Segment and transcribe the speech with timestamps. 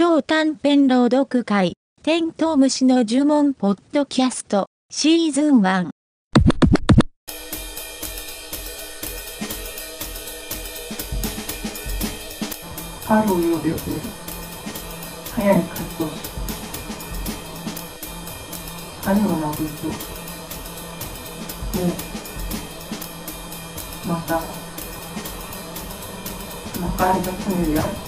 [0.00, 1.72] 超短編朗読会、
[2.04, 5.88] テントウムシの呪文ポッドキャスト、シーズン1。
[13.06, 13.96] 春を呼び寄せる
[15.34, 16.06] 早い活動。
[19.02, 19.94] 春のまぶとも
[24.06, 24.40] うまた
[26.80, 28.07] まかりが船や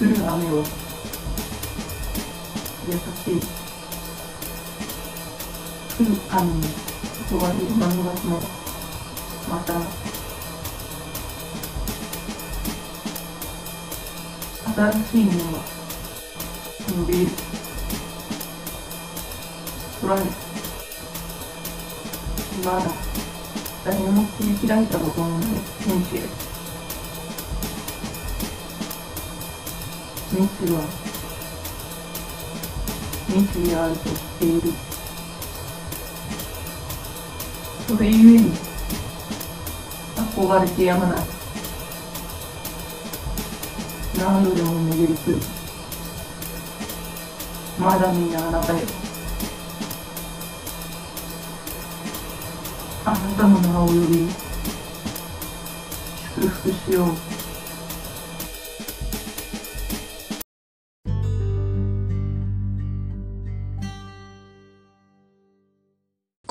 [0.00, 0.64] 降る雨を
[2.88, 3.40] 優しい
[5.98, 6.62] 降る雨に
[7.28, 8.40] 襲われる漫画も
[9.48, 9.74] また
[14.74, 15.58] 新しいものが
[16.88, 17.30] 伸びる
[20.00, 20.20] 空に
[22.64, 22.82] まだ
[23.84, 25.48] 誰も切り開いたことのない
[25.84, 26.61] 天地へ。
[30.32, 30.80] 未知は
[33.28, 34.92] 未知であると知っている。
[37.92, 38.50] それゆえに
[40.16, 41.18] 憧れてやまない
[44.18, 45.36] 何度でも巡り来る
[47.78, 48.78] まだ見ぬあなたよ
[53.04, 54.28] あなたの名を呼び
[56.34, 57.41] 祝福しよう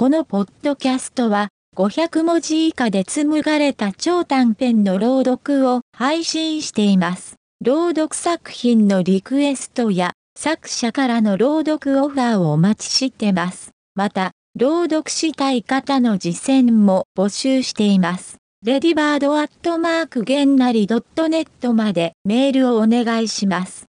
[0.02, 7.36] このポッドキャストは500文字以下で紡がれた超短編の朗読を配信しています。
[7.64, 13.70] 朗読作品のリクエストや作者からの朗読オファーをお待ちしてます。
[13.94, 18.38] また、朗読したい方の実践も募集しています。
[18.66, 23.91] レディバードアットマークゲンナリ .net までメールをお願いします。